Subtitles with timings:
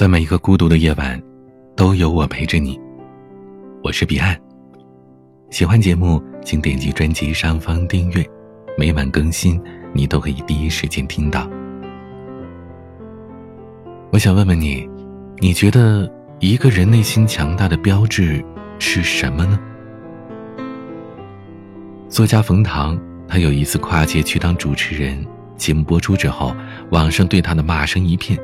[0.00, 1.22] 在每一个孤独的夜晚，
[1.76, 2.80] 都有我陪着你。
[3.84, 4.34] 我是彼岸。
[5.50, 8.26] 喜欢节目，请点击专辑上方订阅，
[8.78, 11.46] 每晚更新，你都可以第一时间听到。
[14.10, 14.88] 我想问问你，
[15.36, 18.42] 你觉得一个人内心强大的标志
[18.78, 19.60] 是什么呢？
[22.08, 22.98] 作家冯唐，
[23.28, 25.22] 他有一次跨界去当主持人，
[25.58, 26.56] 节目播出之后，
[26.90, 28.38] 网上对他的骂声一片。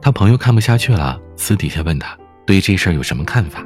[0.00, 3.64] 他朋友看不下去了，私底下问他对这事儿有什么看法。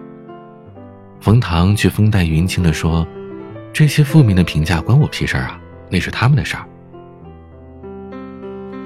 [1.20, 3.06] 冯唐却风淡云轻地说
[3.72, 6.66] ：“这些负面的评价关我屁事儿啊，那是他们的事儿。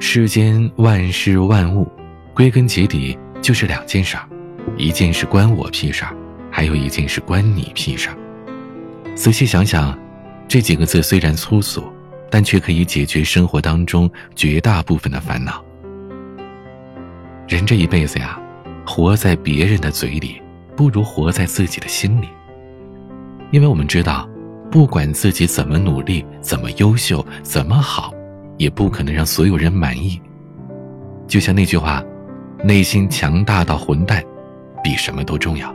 [0.00, 1.90] 世间万事万物，
[2.34, 4.28] 归根结底就是两件事儿，
[4.76, 6.14] 一件是关我屁事儿，
[6.50, 8.16] 还有一件是关你屁事儿。
[9.14, 9.96] 仔细想想。”
[10.48, 11.82] 这几个字虽然粗俗，
[12.30, 15.60] 但却可以解决生活当中绝大部分的烦恼。
[17.48, 18.40] 人这一辈子呀，
[18.84, 20.42] 活在别人的嘴里，
[20.74, 22.28] 不如活在自己的心里。
[23.52, 24.28] 因为我们知道，
[24.68, 28.12] 不管自己怎么努力、怎么优秀、怎么好，
[28.56, 30.20] 也不可能让所有人满意。
[31.28, 32.02] 就像那句话
[32.64, 34.22] ：“内心强大到混蛋，
[34.82, 35.72] 比什么都重要。”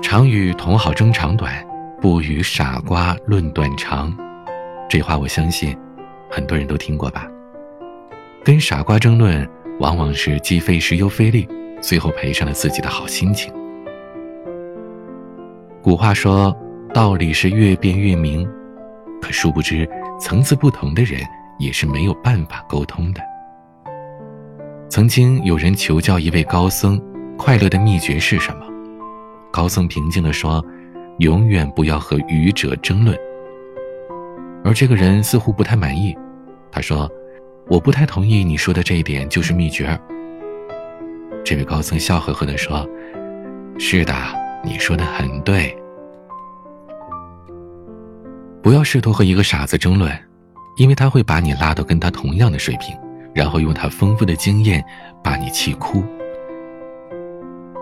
[0.00, 1.52] 常与同好争长短，
[2.00, 4.16] 不与傻瓜论短长。
[4.88, 5.76] 这话我相信，
[6.30, 7.26] 很多人都听过吧。
[8.50, 9.48] 跟傻瓜争论，
[9.78, 11.48] 往往是既费时又费力，
[11.80, 13.54] 最后赔上了自己的好心情。
[15.80, 16.52] 古话说，
[16.92, 18.44] 道理是越辩越明，
[19.22, 21.20] 可殊不知，层次不同的人
[21.60, 23.20] 也是没有办法沟通的。
[24.88, 27.00] 曾经有人求教一位高僧，
[27.38, 28.66] 快乐的秘诀是什么？
[29.52, 30.60] 高僧平静地说
[31.20, 33.16] ：“永远不要和愚者争论。”
[34.66, 36.18] 而这个人似乎不太满意，
[36.72, 37.08] 他说
[37.70, 39.98] ：“我不太同意你说的这一点，就是秘诀。”
[41.44, 42.86] 这位高僧笑呵呵地说
[43.78, 44.12] ：“是的，
[44.64, 45.74] 你说的很对。
[48.60, 50.12] 不要试图和一个傻子争论，
[50.76, 52.94] 因为他会把你拉到跟他同样的水平，
[53.32, 54.84] 然后用他丰富的经验
[55.22, 56.02] 把你气哭。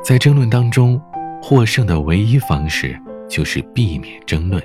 [0.04, 1.00] 在争论当中。”
[1.40, 2.98] 获胜的唯一方式
[3.30, 4.60] 就是避免争论，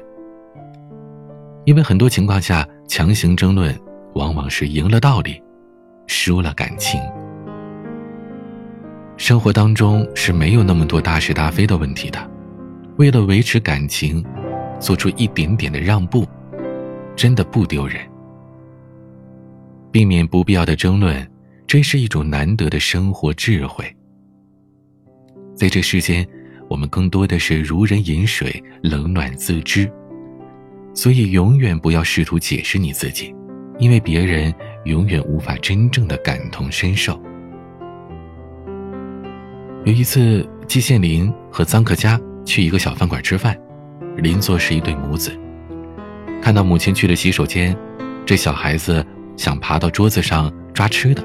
[1.65, 3.79] 因为很多情况下，强行争论
[4.15, 5.41] 往往是赢了道理，
[6.07, 7.01] 输了感情。
[9.17, 12.29] 生活当中是没有那么多大是大非的问题的，
[12.97, 14.23] 为了维持感情，
[14.79, 16.27] 做出一点点的让步，
[17.15, 17.99] 真的不丢人。
[19.91, 21.29] 避免不必要的争论，
[21.67, 23.85] 这是一种难得的生活智慧。
[25.55, 26.27] 在这世间。
[26.69, 29.87] 我们更多的是如人饮水，冷暖自知，
[30.95, 33.35] 所以永远不要试图解释你自己，
[33.79, 34.53] 因为别人
[34.85, 37.21] 永远无法真正的感同身受。
[39.85, 43.57] 有一次，季羡林和臧克家去一个小饭馆吃饭，
[44.17, 45.37] 邻座是一对母子。
[46.41, 47.75] 看到母亲去了洗手间，
[48.25, 51.23] 这小孩子想爬到桌子上抓吃的，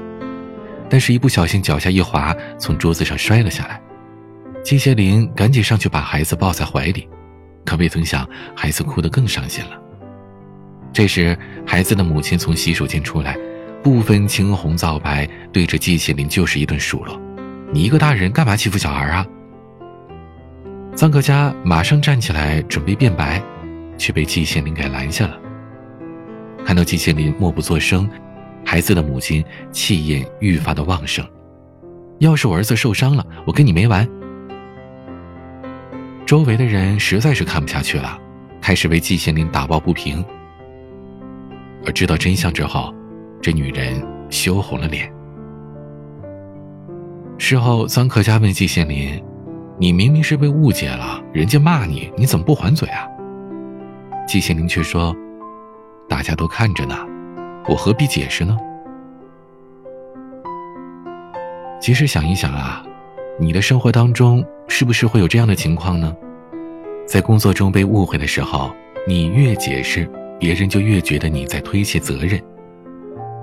[0.89, 3.81] 但是一不小心脚下一滑，从桌子上摔了下来。
[4.61, 7.07] 季羡林赶紧上去把孩子抱在怀里，
[7.65, 9.71] 可未曾想，孩子哭得更伤心了。
[10.91, 13.37] 这时，孩子的母亲从洗手间出来，
[13.83, 17.19] 不分青红皂白，对着季羡林就是一顿数落
[17.71, 19.25] ：“你一个大人干嘛欺负小孩啊？”
[20.95, 23.41] 臧克家马上站起来准备辩白，
[23.97, 25.37] 却被季羡林给拦下了。
[26.65, 28.09] 看到季羡林默不作声，
[28.65, 31.25] 孩子的母亲气焰愈发的旺盛
[32.19, 34.07] ：“要是我儿子受伤了，我跟你没完！”
[36.25, 38.19] 周围的人实在是看不下去了，
[38.59, 40.23] 开始为季羡林打抱不平。
[41.89, 42.93] 而知道真相之后，
[43.41, 45.11] 这女人羞红了脸。
[47.39, 49.19] 事后，臧克家问季羡林
[49.79, 53.07] ：“你明明是被误解了，人家骂你，你怎么不还嘴啊？”
[54.27, 55.15] 季羡林却说
[56.07, 56.95] ：“大家都看着呢，
[57.67, 58.55] 我何必解释呢？”
[61.81, 62.83] 其实想一想啊。
[63.39, 66.15] 你的生活当中是不是会有这样的情况呢？
[67.07, 68.69] 在工作中被误会的时候，
[69.07, 70.07] 你越解释，
[70.39, 72.39] 别人就越觉得你在推卸责任；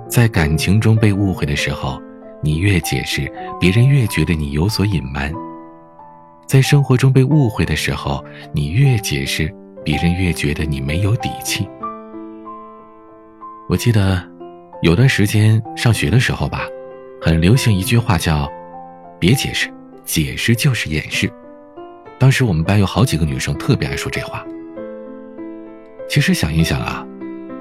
[0.09, 2.01] 在感情中被误会的时候，
[2.41, 5.31] 你越解释，别人越觉得你有所隐瞒；
[6.47, 9.53] 在生活中被误会的时候，你越解释，
[9.85, 11.69] 别人越觉得你没有底气。
[13.69, 14.21] 我记得
[14.81, 16.61] 有段时间上学的时候吧，
[17.21, 18.49] 很流行一句话叫
[19.19, 19.71] “别解释”。
[20.07, 21.29] 解释就是掩饰。
[22.17, 24.41] 当时我们班有好几个女生特别爱说这话。
[26.07, 27.05] 其实想一想啊，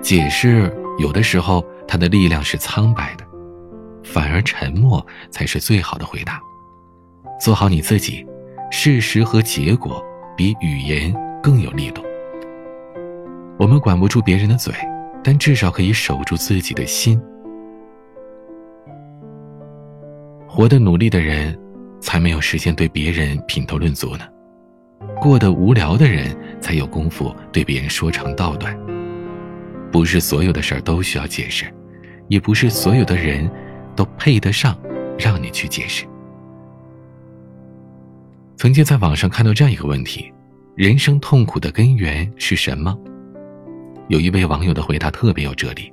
[0.00, 3.24] 解释有的时候它的力量是苍白的，
[4.04, 6.40] 反而沉默才是最好的回答。
[7.40, 8.24] 做好你自己，
[8.70, 10.02] 事实和结果
[10.36, 12.02] 比语言更有力度。
[13.58, 14.72] 我们管不住别人的嘴，
[15.24, 17.20] 但至少可以守住自己的心。
[20.46, 21.58] 活得努力的人，
[22.00, 24.24] 才没有时间对别人品头论足呢；
[25.20, 28.76] 过得无聊的人，才有功夫对别人说长道短。
[29.92, 31.66] 不是所有的事儿都需要解释，
[32.28, 33.50] 也不是所有的人
[33.94, 34.76] 都配得上
[35.18, 36.04] 让你去解释。
[38.56, 40.32] 曾经在网上看到这样一个问题：
[40.74, 42.96] 人生痛苦的根源是什么？
[44.08, 45.92] 有一位网友的回答特别有哲理：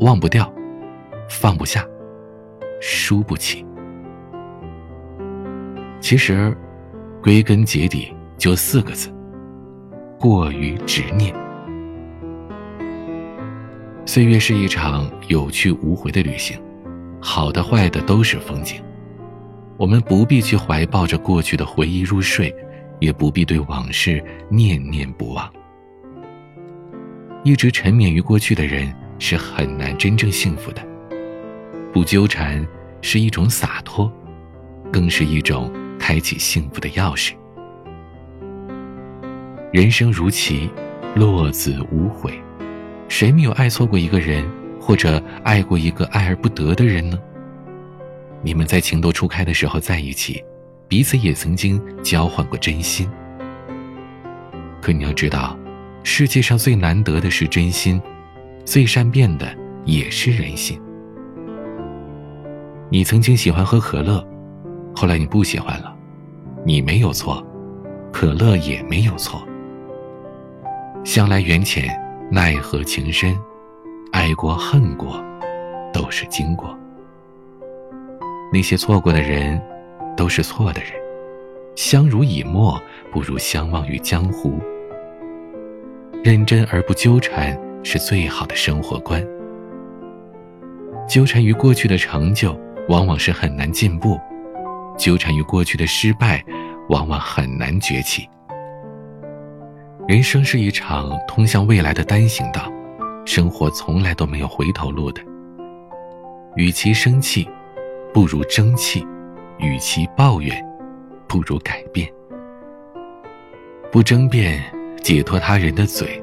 [0.00, 0.52] 忘不掉，
[1.28, 1.86] 放不下，
[2.80, 3.64] 输不起。
[6.00, 6.56] 其实，
[7.22, 9.08] 归根结底就四个字：
[10.22, 11.34] 过于执念。
[14.06, 16.56] 岁月是一场有去无回的旅行，
[17.20, 18.80] 好的坏的都是风景。
[19.76, 22.54] 我们不必去怀抱着过去的回忆入睡，
[23.00, 25.52] 也不必对往事念念不忘。
[27.42, 30.86] 一直沉湎于过去的人是很难真正幸福的。
[31.92, 32.64] 不纠缠
[33.00, 34.08] 是一种洒脱，
[34.92, 37.32] 更是一种开启幸福的钥匙。
[39.72, 40.68] 人生如棋，
[41.14, 42.38] 落子无悔。
[43.08, 44.46] 谁没有爱错过一个人，
[44.78, 47.18] 或者爱过一个爱而不得的人呢？
[48.42, 50.44] 你们在情窦初开的时候在一起，
[50.88, 53.08] 彼此也曾经交换过真心。
[54.82, 55.58] 可你要知道。
[56.04, 58.02] 世界上最难得的是真心，
[58.64, 60.78] 最善变的也是人心。
[62.90, 64.22] 你曾经喜欢喝可乐，
[64.96, 65.96] 后来你不喜欢了，
[66.66, 67.42] 你没有错，
[68.12, 69.46] 可乐也没有错。
[71.04, 71.84] 向来缘浅，
[72.30, 73.36] 奈何情深，
[74.12, 75.22] 爱过恨过，
[75.92, 76.76] 都是经过。
[78.52, 79.60] 那些错过的人，
[80.16, 80.92] 都是错的人。
[81.74, 84.60] 相濡以沫，不如相忘于江湖。
[86.22, 89.26] 认真而不纠缠是最好的生活观。
[91.08, 92.56] 纠缠于过去的成就，
[92.88, 94.16] 往往是很难进步；
[94.96, 96.44] 纠缠于过去的失败，
[96.90, 98.28] 往往很难崛起。
[100.08, 102.70] 人生是一场通向未来的单行道，
[103.24, 105.22] 生活从来都没有回头路的。
[106.56, 107.48] 与其生气，
[108.12, 109.06] 不如争气；
[109.58, 110.62] 与其抱怨，
[111.28, 112.08] 不如改变。
[113.90, 114.62] 不争辩。
[115.02, 116.22] 解脱他人的嘴，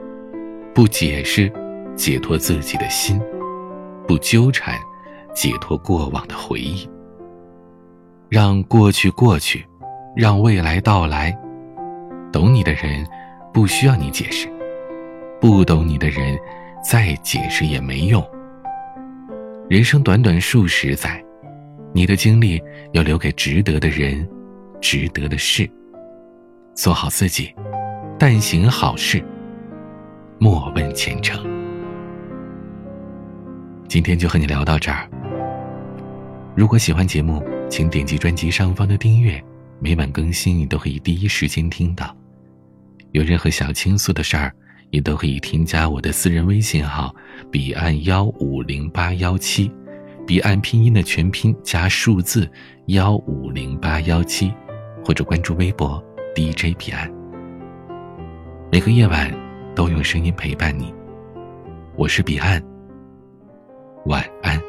[0.74, 1.52] 不解释；
[1.98, 3.22] 解脱自己的心，
[4.08, 4.74] 不纠缠；
[5.34, 6.90] 解脱过往的回忆。
[8.30, 9.66] 让过去过去，
[10.16, 11.38] 让未来到来。
[12.32, 13.06] 懂你的人，
[13.54, 14.48] 不需要你解释；
[15.42, 16.38] 不懂你的人，
[16.84, 18.26] 再解释也没用。
[19.70, 21.24] 人生短短数十载，
[21.94, 22.62] 你的精力
[22.94, 24.28] 要留给值得的人，
[24.82, 25.70] 值得的事。
[26.74, 27.54] 做好自己。
[28.22, 29.24] 但行好事，
[30.40, 31.42] 莫问前程。
[33.88, 35.10] 今天就和你聊到这儿。
[36.54, 39.42] 如果喜欢节目，请点击专辑上方的订阅，
[39.80, 42.14] 每晚更新你都可以第一时间听到。
[43.12, 44.54] 有任何想倾诉的事儿，
[44.92, 47.14] 你都可以添加我的私人微信号
[47.52, 49.72] “彼岸幺五零八幺七”，
[50.28, 52.50] 彼岸拼音的全拼加数字
[52.88, 54.54] 幺五零八幺七，
[55.04, 56.04] 或者关注微博
[56.36, 57.12] DJ 彼岸。
[58.72, 59.34] 每个夜晚
[59.76, 60.94] 都用声音陪伴你，
[61.96, 62.64] 我是彼岸。
[64.06, 64.69] 晚安。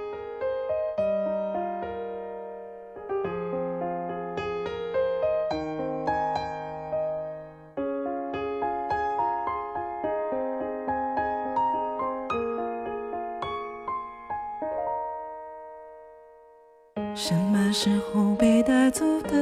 [17.14, 19.32] 什么时候被带走的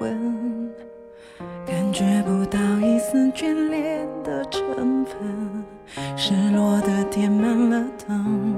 [0.00, 0.70] 吻？
[1.66, 5.64] 感觉不到一丝眷恋的成分，
[6.16, 8.54] 失落的点满了灯，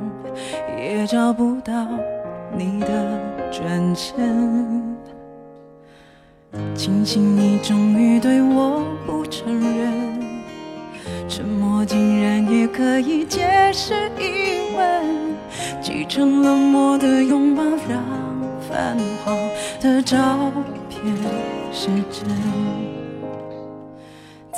[0.76, 1.86] 也找不到
[2.56, 4.96] 你的转身。
[6.74, 10.20] 庆幸你终于对我不承认，
[11.28, 15.34] 沉默竟然也可以解释疑问，
[15.80, 18.27] 积成冷漠的拥抱让
[18.68, 19.34] 泛黄
[19.80, 20.52] 的照
[20.90, 21.00] 片
[21.72, 22.28] 是真。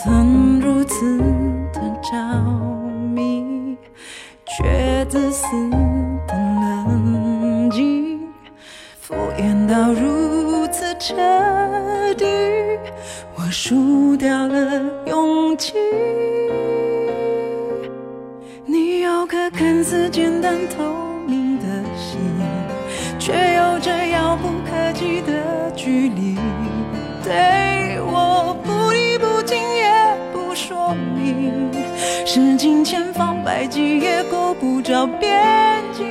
[0.02, 1.18] 曾如此
[1.72, 2.16] 的着
[3.14, 3.76] 迷，
[4.46, 5.46] 却自私
[6.26, 8.20] 的冷静，
[8.98, 11.14] 敷衍到如此彻
[12.14, 12.26] 底，
[13.36, 15.74] 我输掉了勇气。
[18.66, 20.82] 你有颗看似简单透
[21.28, 21.64] 明的
[21.96, 22.18] 心。
[23.18, 23.78] 却有
[25.90, 26.36] 距离，
[27.24, 29.90] 对我不离不弃也
[30.32, 31.68] 不说明，
[32.24, 36.04] 使尽千方百计也够不着边际，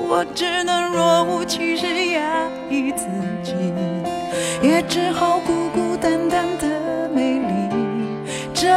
[0.00, 3.06] 我只能若无其事压抑自
[3.44, 3.54] 己，
[4.60, 7.68] 也只好孤孤单单的美丽，
[8.52, 8.68] 挣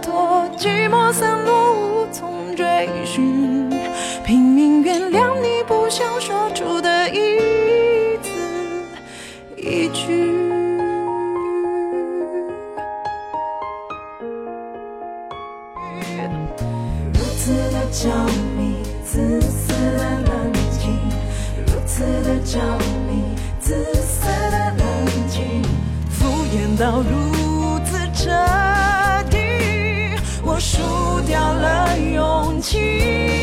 [0.00, 3.45] 脱寂寞散落无从追寻，
[26.78, 28.30] 到如此彻
[29.30, 29.38] 底，
[30.42, 33.35] 我输掉了勇气。